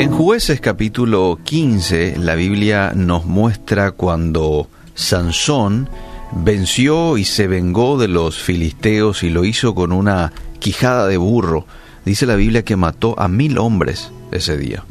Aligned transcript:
En 0.00 0.12
jueces 0.12 0.62
capítulo 0.62 1.38
15 1.44 2.16
la 2.16 2.34
Biblia 2.34 2.94
nos 2.96 3.26
muestra 3.26 3.90
cuando 3.90 4.70
Sansón 4.94 5.90
venció 6.32 7.18
y 7.18 7.26
se 7.26 7.46
vengó 7.46 7.98
de 7.98 8.08
los 8.08 8.38
filisteos 8.38 9.22
y 9.24 9.28
lo 9.28 9.44
hizo 9.44 9.74
con 9.74 9.92
una 9.92 10.32
quijada 10.58 11.06
de 11.06 11.18
burro. 11.18 11.66
Dice 12.06 12.24
la 12.24 12.36
Biblia 12.36 12.64
que 12.64 12.76
mató 12.76 13.14
a 13.20 13.28
mil 13.28 13.58
hombres 13.58 14.10
ese 14.32 14.56
día, 14.56 14.84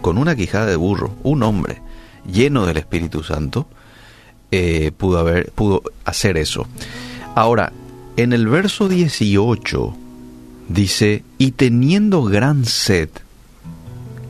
con 0.00 0.16
una 0.16 0.36
quijada 0.36 0.66
de 0.66 0.76
burro, 0.76 1.16
un 1.24 1.42
hombre 1.42 1.82
lleno 2.32 2.66
del 2.66 2.76
Espíritu 2.76 3.24
Santo 3.24 3.66
eh, 4.52 4.92
pudo, 4.96 5.18
haber, 5.18 5.50
pudo 5.50 5.82
hacer 6.04 6.36
eso. 6.36 6.68
Ahora, 7.34 7.72
en 8.16 8.32
el 8.32 8.46
verso 8.46 8.88
18 8.88 9.96
dice, 10.68 11.24
y 11.36 11.50
teniendo 11.50 12.22
gran 12.22 12.64
sed, 12.64 13.08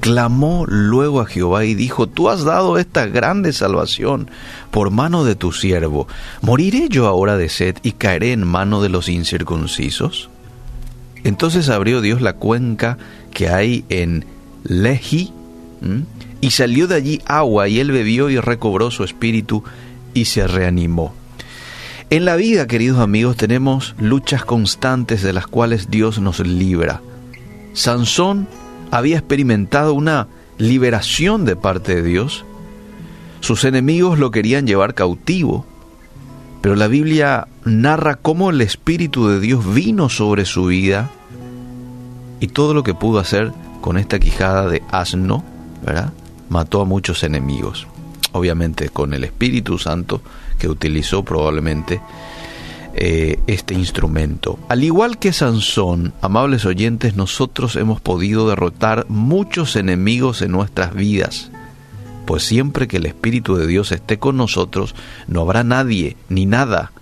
clamó 0.07 0.67
luego 0.69 1.21
a 1.21 1.27
Jehová 1.27 1.65
y 1.65 1.75
dijo, 1.75 2.07
tú 2.07 2.29
has 2.29 2.45
dado 2.45 2.79
esta 2.79 3.07
grande 3.07 3.53
salvación 3.53 4.31
por 4.71 4.93
mano 4.93 5.25
de 5.25 5.35
tu 5.35 5.51
siervo. 5.51 6.07
¿Moriré 6.43 6.89
yo 6.89 7.09
ahora 7.09 7.37
de 7.37 7.49
sed 7.49 7.75
y 7.83 7.91
caeré 7.91 8.31
en 8.31 8.47
mano 8.47 8.81
de 8.81 8.89
los 8.89 9.09
incircuncisos? 9.09 10.31
Entonces 11.25 11.69
abrió 11.71 12.01
Dios 12.01 12.23
la 12.23 12.35
cuenca 12.35 12.99
que 13.35 13.49
hay 13.49 13.85
en 13.89 14.25
Lehi, 14.63 15.33
y 16.41 16.51
salió 16.53 16.87
de 16.87 16.95
allí 16.95 17.21
agua, 17.27 17.67
y 17.67 17.81
él 17.81 17.91
bebió 17.91 18.31
y 18.31 18.39
recobró 18.39 18.93
su 18.93 19.03
espíritu 19.03 19.65
y 20.15 20.27
se 20.27 20.47
reanimó. 20.47 21.15
En 22.11 22.25
la 22.25 22.37
vida, 22.37 22.69
queridos 22.69 23.01
amigos, 23.01 23.37
tenemos 23.37 23.97
luchas 23.99 24.45
constantes 24.45 25.25
de 25.25 25.33
las 25.33 25.49
cuales 25.49 25.91
Dios 25.91 26.21
nos 26.21 26.39
libra. 26.39 27.01
Sansón 27.73 28.47
había 28.91 29.19
experimentado 29.19 29.95
una 29.95 30.29
liberación 30.59 31.45
de 31.45 31.57
parte 31.57 31.97
de 31.97 32.03
Dios. 32.03 32.45
Sus 33.41 33.65
enemigos 33.65 34.19
lo 34.19 34.31
querían 34.31 34.67
llevar 34.67 34.95
cautivo, 34.95 35.67
pero 36.63 36.75
la 36.75 36.89
Biblia 36.89 37.49
narra 37.65 38.17
cómo 38.17 38.51
el 38.51 38.61
Espíritu 38.61 39.29
de 39.29 39.41
Dios 39.41 39.75
vino 39.75 40.09
sobre 40.09 40.45
su 40.45 40.67
vida 40.67 41.11
y 42.41 42.49
todo 42.49 42.75
lo 42.75 42.83
que 42.83 42.95
pudo 42.95 43.19
hacer 43.19 43.53
con 43.81 43.99
esta 43.99 44.19
quijada 44.19 44.69
de 44.69 44.83
asno, 44.91 45.45
¿verdad? 45.85 46.13
Mató 46.49 46.81
a 46.81 46.85
muchos 46.85 47.23
enemigos. 47.23 47.87
Obviamente 48.33 48.89
con 48.89 49.15
el 49.15 49.25
Espíritu 49.25 49.79
Santo 49.79 50.21
que 50.59 50.69
utilizó 50.69 51.25
probablemente 51.25 52.01
eh, 52.99 53.39
este 53.47 53.75
instrumento. 53.75 54.59
Al 54.71 54.83
igual 54.83 55.19
que 55.19 55.35
Sansón, 55.35 56.15
amables 56.23 56.65
oyentes, 56.65 57.15
nosotros 57.15 57.77
hemos 57.77 58.01
podido 58.01 58.49
derrotar 58.49 59.05
muchos 59.11 59.77
enemigos 59.77 60.41
en 60.41 60.53
nuestras 60.53 60.95
vidas, 60.95 61.51
pues 62.25 62.43
siempre 62.43 62.89
que 62.89 62.97
el 62.97 63.05
Espíritu 63.05 63.57
de 63.57 63.67
Dios 63.67 63.93
esté 63.93 64.19
con 64.19 64.39
nosotros, 64.39 64.95
no 65.27 65.43
habrá 65.43 65.63
nadie 65.63 66.17
ni 66.31 66.47
nada 66.47 66.93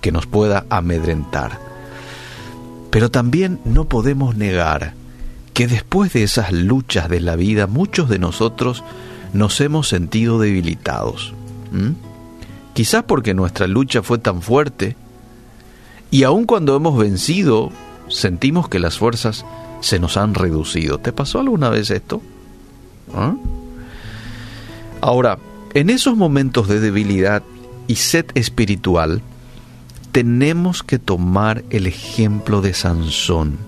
que 0.00 0.10
nos 0.10 0.26
pueda 0.26 0.66
amedrentar. 0.68 1.60
Pero 2.90 3.12
también 3.12 3.60
no 3.64 3.84
podemos 3.84 4.34
negar 4.34 4.94
que 5.54 5.68
después 5.68 6.12
de 6.12 6.24
esas 6.24 6.50
luchas 6.50 7.08
de 7.08 7.20
la 7.20 7.36
vida, 7.36 7.68
muchos 7.68 8.08
de 8.08 8.18
nosotros 8.18 8.82
nos 9.32 9.60
hemos 9.60 9.86
sentido 9.86 10.40
debilitados. 10.40 11.34
Quizás 12.74 13.04
porque 13.04 13.32
nuestra 13.32 13.68
lucha 13.68 14.02
fue 14.02 14.18
tan 14.18 14.42
fuerte 14.42 14.96
y 16.16 16.24
aun 16.24 16.46
cuando 16.46 16.74
hemos 16.74 16.96
vencido, 16.96 17.70
sentimos 18.08 18.70
que 18.70 18.78
las 18.78 18.96
fuerzas 18.96 19.44
se 19.82 19.98
nos 19.98 20.16
han 20.16 20.32
reducido. 20.32 20.96
¿Te 20.96 21.12
pasó 21.12 21.40
alguna 21.40 21.68
vez 21.68 21.90
esto? 21.90 22.22
¿Ah? 23.14 23.34
Ahora, 25.02 25.38
en 25.74 25.90
esos 25.90 26.16
momentos 26.16 26.68
de 26.68 26.80
debilidad 26.80 27.42
y 27.86 27.96
sed 27.96 28.24
espiritual, 28.32 29.20
tenemos 30.10 30.82
que 30.82 30.98
tomar 30.98 31.64
el 31.68 31.86
ejemplo 31.86 32.62
de 32.62 32.72
Sansón, 32.72 33.58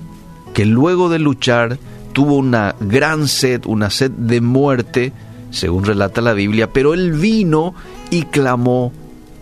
que 0.54 0.64
luego 0.64 1.10
de 1.10 1.18
luchar 1.18 1.78
tuvo 2.14 2.36
una 2.36 2.76
gran 2.80 3.28
sed, 3.28 3.66
una 3.66 3.90
sed 3.90 4.10
de 4.12 4.40
muerte, 4.40 5.12
según 5.50 5.84
relata 5.84 6.22
la 6.22 6.32
Biblia, 6.32 6.72
pero 6.72 6.94
él 6.94 7.12
vino 7.12 7.74
y 8.08 8.22
clamó 8.22 8.90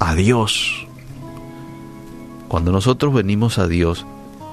a 0.00 0.16
Dios. 0.16 0.85
Cuando 2.48 2.72
nosotros 2.72 3.12
venimos 3.12 3.58
a 3.58 3.66
Dios 3.66 4.06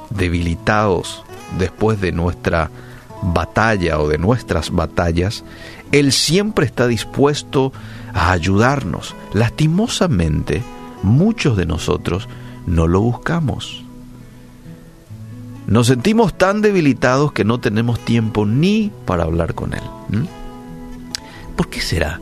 debilitados 0.09 1.23
después 1.57 2.01
de 2.01 2.11
nuestra 2.11 2.71
batalla 3.21 3.99
o 3.99 4.07
de 4.07 4.17
nuestras 4.17 4.71
batallas, 4.71 5.43
Él 5.91 6.11
siempre 6.11 6.65
está 6.65 6.87
dispuesto 6.87 7.71
a 8.13 8.31
ayudarnos. 8.31 9.15
Lastimosamente, 9.33 10.61
muchos 11.03 11.55
de 11.57 11.65
nosotros 11.65 12.27
no 12.65 12.87
lo 12.87 13.01
buscamos. 13.01 13.83
Nos 15.67 15.87
sentimos 15.87 16.37
tan 16.37 16.61
debilitados 16.61 17.31
que 17.31 17.45
no 17.45 17.59
tenemos 17.59 17.99
tiempo 17.99 18.45
ni 18.45 18.91
para 19.05 19.23
hablar 19.23 19.53
con 19.53 19.73
Él. 19.73 19.83
¿Por 21.55 21.69
qué 21.69 21.79
será 21.79 22.19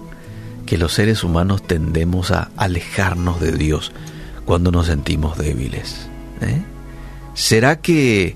que 0.65 0.77
los 0.77 0.93
seres 0.93 1.23
humanos 1.23 1.63
tendemos 1.63 2.31
a 2.31 2.51
alejarnos 2.55 3.39
de 3.39 3.53
Dios? 3.53 3.91
Cuando 4.51 4.69
nos 4.69 4.87
sentimos 4.87 5.37
débiles? 5.37 6.09
¿eh? 6.41 6.61
¿Será 7.35 7.79
que 7.79 8.35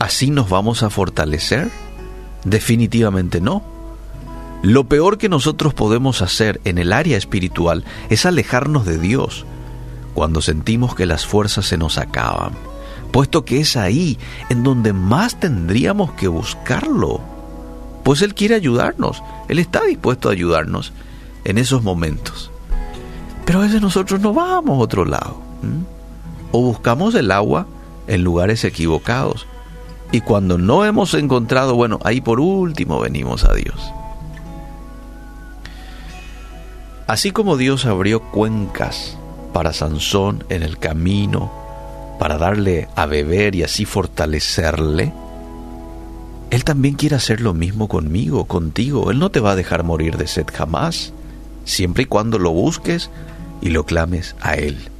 así 0.00 0.28
nos 0.32 0.48
vamos 0.50 0.82
a 0.82 0.90
fortalecer? 0.90 1.70
Definitivamente 2.44 3.40
no. 3.40 3.62
Lo 4.64 4.88
peor 4.88 5.18
que 5.18 5.28
nosotros 5.28 5.72
podemos 5.72 6.20
hacer 6.20 6.60
en 6.64 6.78
el 6.78 6.92
área 6.92 7.16
espiritual 7.16 7.84
es 8.10 8.26
alejarnos 8.26 8.84
de 8.86 8.98
Dios 8.98 9.46
cuando 10.14 10.42
sentimos 10.42 10.96
que 10.96 11.06
las 11.06 11.26
fuerzas 11.26 11.66
se 11.66 11.78
nos 11.78 11.96
acaban, 11.96 12.54
puesto 13.12 13.44
que 13.44 13.60
es 13.60 13.76
ahí 13.76 14.18
en 14.48 14.64
donde 14.64 14.92
más 14.92 15.38
tendríamos 15.38 16.10
que 16.14 16.26
buscarlo. 16.26 17.20
Pues 18.02 18.20
Él 18.22 18.34
quiere 18.34 18.56
ayudarnos, 18.56 19.22
Él 19.48 19.60
está 19.60 19.84
dispuesto 19.84 20.28
a 20.28 20.32
ayudarnos 20.32 20.92
en 21.44 21.56
esos 21.56 21.84
momentos. 21.84 22.50
Pero 23.44 23.60
a 23.60 23.62
veces 23.62 23.80
nosotros 23.80 24.20
no 24.20 24.34
vamos 24.34 24.76
a 24.76 24.82
otro 24.82 25.04
lado. 25.04 25.51
O 26.50 26.60
buscamos 26.60 27.14
el 27.14 27.30
agua 27.30 27.66
en 28.06 28.22
lugares 28.22 28.64
equivocados. 28.64 29.46
Y 30.12 30.20
cuando 30.20 30.58
no 30.58 30.84
hemos 30.84 31.14
encontrado, 31.14 31.74
bueno, 31.74 31.98
ahí 32.04 32.20
por 32.20 32.38
último 32.38 33.00
venimos 33.00 33.44
a 33.44 33.54
Dios. 33.54 33.92
Así 37.06 37.30
como 37.30 37.56
Dios 37.56 37.86
abrió 37.86 38.20
cuencas 38.20 39.16
para 39.52 39.72
Sansón 39.72 40.44
en 40.48 40.62
el 40.62 40.78
camino, 40.78 41.50
para 42.18 42.38
darle 42.38 42.88
a 42.94 43.06
beber 43.06 43.54
y 43.54 43.64
así 43.64 43.84
fortalecerle, 43.84 45.12
Él 46.50 46.64
también 46.64 46.94
quiere 46.94 47.16
hacer 47.16 47.40
lo 47.40 47.54
mismo 47.54 47.88
conmigo, 47.88 48.44
contigo. 48.44 49.10
Él 49.10 49.18
no 49.18 49.30
te 49.30 49.40
va 49.40 49.52
a 49.52 49.56
dejar 49.56 49.82
morir 49.82 50.16
de 50.18 50.26
sed 50.26 50.46
jamás, 50.52 51.12
siempre 51.64 52.04
y 52.04 52.06
cuando 52.06 52.38
lo 52.38 52.50
busques 52.50 53.10
y 53.60 53.70
lo 53.70 53.84
clames 53.84 54.36
a 54.40 54.54
Él. 54.54 54.91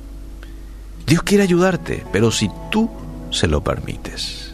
Dios 1.07 1.23
quiere 1.23 1.45
ayudarte, 1.45 2.05
pero 2.13 2.31
si 2.31 2.51
tú 2.71 2.91
se 3.31 3.49
lo 3.49 3.63
permites. 3.63 4.53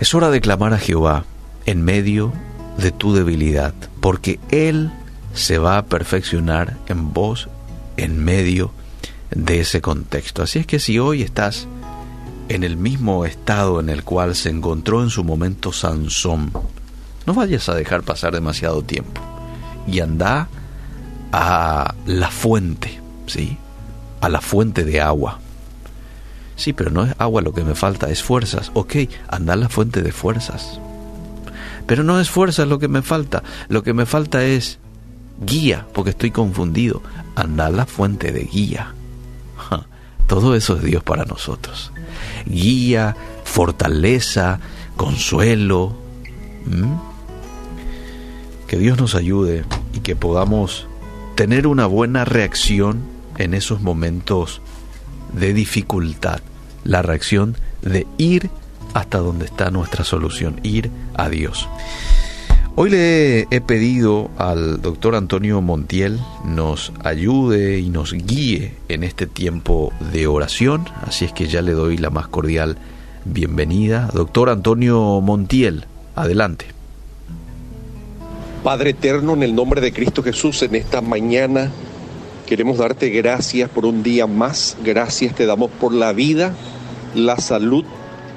Es 0.00 0.14
hora 0.14 0.30
de 0.30 0.40
clamar 0.40 0.74
a 0.74 0.78
Jehová 0.78 1.24
en 1.64 1.82
medio 1.82 2.32
de 2.76 2.92
tu 2.92 3.14
debilidad, 3.14 3.74
porque 4.00 4.38
Él 4.50 4.90
se 5.32 5.58
va 5.58 5.78
a 5.78 5.86
perfeccionar 5.86 6.76
en 6.88 7.12
vos 7.12 7.48
en 7.96 8.22
medio 8.22 8.72
de 9.30 9.60
ese 9.60 9.80
contexto. 9.80 10.42
Así 10.42 10.58
es 10.58 10.66
que 10.66 10.78
si 10.78 10.98
hoy 10.98 11.22
estás 11.22 11.66
en 12.48 12.62
el 12.62 12.76
mismo 12.76 13.24
estado 13.24 13.80
en 13.80 13.88
el 13.88 14.04
cual 14.04 14.34
se 14.34 14.50
encontró 14.50 15.02
en 15.02 15.10
su 15.10 15.24
momento 15.24 15.72
Sansón, 15.72 16.52
no 17.26 17.34
vayas 17.34 17.68
a 17.68 17.74
dejar 17.74 18.02
pasar 18.02 18.34
demasiado 18.34 18.82
tiempo 18.82 19.20
y 19.86 20.00
anda 20.00 20.48
a 21.32 21.94
la 22.06 22.30
fuente, 22.30 23.00
¿sí? 23.26 23.58
A 24.20 24.28
la 24.28 24.40
fuente 24.40 24.84
de 24.84 25.00
agua. 25.00 25.40
Sí, 26.56 26.72
pero 26.72 26.90
no 26.90 27.04
es 27.04 27.14
agua 27.18 27.42
lo 27.42 27.52
que 27.52 27.64
me 27.64 27.74
falta, 27.74 28.10
es 28.10 28.22
fuerzas. 28.22 28.70
Ok, 28.74 28.96
anda 29.28 29.52
a 29.52 29.56
la 29.56 29.68
fuente 29.68 30.02
de 30.02 30.12
fuerzas. 30.12 30.80
Pero 31.86 32.02
no 32.02 32.18
es 32.18 32.30
fuerzas 32.30 32.66
lo 32.66 32.78
que 32.78 32.88
me 32.88 33.02
falta, 33.02 33.42
lo 33.68 33.82
que 33.82 33.92
me 33.92 34.06
falta 34.06 34.44
es 34.44 34.78
guía, 35.44 35.86
porque 35.92 36.10
estoy 36.10 36.30
confundido. 36.30 37.02
Anda 37.34 37.66
a 37.66 37.70
la 37.70 37.86
fuente 37.86 38.32
de 38.32 38.44
guía. 38.44 38.94
todo 40.26 40.56
eso 40.56 40.76
es 40.76 40.82
Dios 40.82 41.02
para 41.02 41.24
nosotros. 41.24 41.92
Guía, 42.46 43.16
fortaleza, 43.44 44.58
consuelo. 44.96 45.94
Que 48.66 48.78
Dios 48.78 48.98
nos 48.98 49.14
ayude 49.14 49.64
y 49.92 50.00
que 50.00 50.16
podamos 50.16 50.88
tener 51.36 51.66
una 51.66 51.86
buena 51.86 52.24
reacción 52.24 53.15
en 53.38 53.54
esos 53.54 53.80
momentos 53.80 54.60
de 55.32 55.52
dificultad, 55.52 56.40
la 56.84 57.02
reacción 57.02 57.56
de 57.82 58.06
ir 58.18 58.50
hasta 58.94 59.18
donde 59.18 59.44
está 59.44 59.70
nuestra 59.70 60.04
solución, 60.04 60.60
ir 60.62 60.90
a 61.14 61.28
Dios. 61.28 61.68
Hoy 62.78 62.90
le 62.90 63.40
he 63.50 63.60
pedido 63.62 64.30
al 64.36 64.82
doctor 64.82 65.14
Antonio 65.14 65.62
Montiel 65.62 66.20
nos 66.44 66.92
ayude 67.04 67.78
y 67.78 67.88
nos 67.88 68.12
guíe 68.12 68.74
en 68.88 69.02
este 69.02 69.26
tiempo 69.26 69.92
de 70.12 70.26
oración, 70.26 70.84
así 71.06 71.24
es 71.24 71.32
que 71.32 71.46
ya 71.46 71.62
le 71.62 71.72
doy 71.72 71.96
la 71.96 72.10
más 72.10 72.28
cordial 72.28 72.76
bienvenida. 73.24 74.10
Doctor 74.12 74.50
Antonio 74.50 75.20
Montiel, 75.22 75.86
adelante. 76.14 76.66
Padre 78.62 78.90
eterno, 78.90 79.32
en 79.32 79.42
el 79.42 79.54
nombre 79.54 79.80
de 79.80 79.92
Cristo 79.92 80.22
Jesús, 80.22 80.62
en 80.62 80.74
esta 80.74 81.00
mañana 81.00 81.70
queremos 82.46 82.78
darte 82.78 83.10
gracias 83.10 83.68
por 83.68 83.84
un 83.84 84.04
día 84.04 84.28
más, 84.28 84.76
gracias 84.84 85.34
te 85.34 85.46
damos 85.46 85.70
por 85.70 85.92
la 85.92 86.12
vida, 86.12 86.54
la 87.14 87.36
salud 87.38 87.84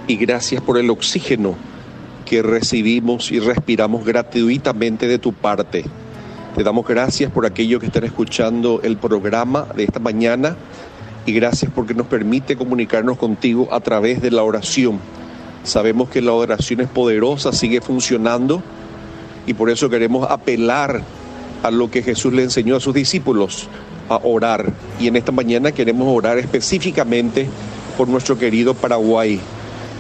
y 0.08 0.16
gracias 0.16 0.64
por 0.64 0.80
el 0.80 0.90
oxígeno 0.90 1.56
que 2.26 2.42
recibimos 2.42 3.32
y 3.32 3.40
respiramos 3.40 4.04
gratuitamente 4.04 5.08
de 5.08 5.20
tu 5.20 5.32
parte. 5.32 5.86
Te 6.56 6.64
damos 6.64 6.88
gracias 6.88 7.32
por 7.32 7.46
aquellos 7.46 7.80
que 7.80 7.86
están 7.86 8.04
escuchando 8.04 8.82
el 8.84 8.98
programa 8.98 9.68
de 9.76 9.84
esta 9.84 10.00
mañana 10.00 10.58
y 11.28 11.34
gracias 11.34 11.72
porque 11.74 11.94
nos 11.94 12.08
permite 12.08 12.56
comunicarnos 12.56 13.18
contigo 13.18 13.70
a 13.72 13.80
través 13.80 14.22
de 14.24 14.32
la 14.32 14.42
oración. 14.42 15.00
Sabemos 15.64 16.10
que 16.10 16.24
la 16.24 16.34
oración 16.34 16.82
es 16.82 16.88
poderosa, 16.88 17.52
sigue 17.52 17.80
funcionando 17.80 18.64
y 19.46 19.54
por 19.54 19.70
eso 19.70 19.88
queremos 19.90 20.30
apelar 20.30 21.04
a 21.62 21.72
lo 21.72 21.92
que 21.92 22.02
Jesús 22.02 22.34
le 22.34 22.44
enseñó 22.44 22.76
a 22.76 22.80
sus 22.80 22.94
discípulos, 22.94 23.68
a 24.10 24.20
orar. 24.24 24.74
Y 25.00 25.08
en 25.08 25.16
esta 25.16 25.32
mañana 25.32 25.72
queremos 25.72 26.08
orar 26.10 26.38
específicamente 26.38 27.48
por 27.98 28.08
nuestro 28.08 28.38
querido 28.38 28.74
Paraguay. 28.74 29.40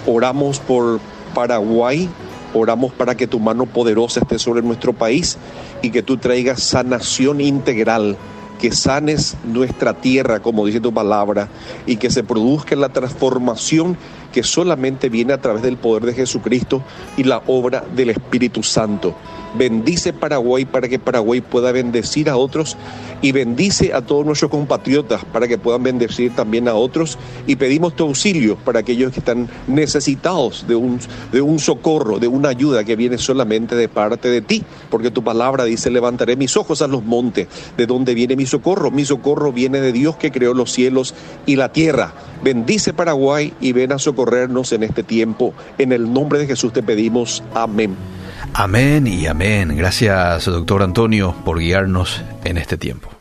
Oramos 0.05 0.59
por 0.59 0.99
Paraguay. 1.33 2.09
Oramos 2.53 2.91
para 2.93 3.15
que 3.15 3.27
tu 3.27 3.39
mano 3.39 3.67
poderosa 3.67 4.21
esté 4.21 4.39
sobre 4.39 4.63
nuestro 4.63 4.93
país 4.93 5.37
y 5.83 5.91
que 5.91 6.01
tú 6.01 6.17
traigas 6.17 6.63
sanación 6.63 7.41
integral, 7.41 8.17
que 8.59 8.71
sanes 8.71 9.37
nuestra 9.45 9.93
tierra, 9.93 10.39
como 10.39 10.65
dice 10.65 10.79
tu 10.79 10.91
palabra, 10.91 11.47
y 11.85 11.97
que 11.97 12.09
se 12.09 12.23
produzca 12.23 12.75
la 12.75 12.89
transformación 12.89 13.97
que 14.33 14.43
solamente 14.43 15.09
viene 15.09 15.33
a 15.33 15.41
través 15.41 15.61
del 15.61 15.77
poder 15.77 16.05
de 16.05 16.13
Jesucristo 16.13 16.81
y 17.17 17.23
la 17.23 17.43
obra 17.45 17.83
del 17.95 18.09
Espíritu 18.09 18.63
Santo. 18.63 19.13
Bendice 19.55 20.13
Paraguay 20.13 20.65
para 20.65 20.87
que 20.87 20.99
Paraguay 20.99 21.41
pueda 21.41 21.71
bendecir 21.71 22.29
a 22.29 22.37
otros 22.37 22.77
y 23.21 23.31
bendice 23.31 23.93
a 23.93 24.01
todos 24.01 24.25
nuestros 24.25 24.51
compatriotas 24.51 25.25
para 25.25 25.47
que 25.47 25.57
puedan 25.57 25.83
bendecir 25.83 26.35
también 26.35 26.67
a 26.67 26.75
otros 26.75 27.17
y 27.47 27.55
pedimos 27.55 27.95
tu 27.95 28.03
auxilio 28.03 28.55
para 28.57 28.79
aquellos 28.79 29.11
que 29.11 29.19
están 29.19 29.49
necesitados 29.67 30.65
de 30.67 30.75
un, 30.75 30.99
de 31.31 31.41
un 31.41 31.59
socorro, 31.59 32.19
de 32.19 32.27
una 32.27 32.49
ayuda 32.49 32.83
que 32.83 32.95
viene 32.95 33.17
solamente 33.17 33.75
de 33.75 33.89
parte 33.89 34.29
de 34.29 34.41
ti, 34.41 34.63
porque 34.89 35.11
tu 35.11 35.23
palabra 35.23 35.65
dice, 35.65 35.89
levantaré 35.89 36.35
mis 36.35 36.55
ojos 36.55 36.81
a 36.81 36.87
los 36.87 37.03
montes, 37.03 37.47
¿de 37.77 37.85
dónde 37.85 38.13
viene 38.13 38.35
mi 38.35 38.45
socorro? 38.45 38.91
Mi 38.91 39.05
socorro 39.05 39.51
viene 39.51 39.81
de 39.81 39.91
Dios 39.91 40.15
que 40.15 40.31
creó 40.31 40.53
los 40.53 40.71
cielos 40.71 41.13
y 41.45 41.55
la 41.55 41.71
tierra. 41.71 42.13
Bendice 42.43 42.93
Paraguay 42.93 43.53
y 43.59 43.73
ven 43.73 43.91
a 43.91 43.99
socorrernos 43.99 44.71
en 44.71 44.83
este 44.83 45.03
tiempo. 45.03 45.53
En 45.77 45.91
el 45.91 46.11
nombre 46.11 46.39
de 46.39 46.47
Jesús 46.47 46.71
te 46.71 46.81
pedimos. 46.81 47.43
Amén. 47.53 47.95
Amén 48.53 49.07
y 49.07 49.27
amén. 49.27 49.75
Gracias, 49.75 50.45
doctor 50.45 50.83
Antonio, 50.83 51.35
por 51.45 51.59
guiarnos 51.59 52.21
en 52.43 52.57
este 52.57 52.77
tiempo. 52.77 53.18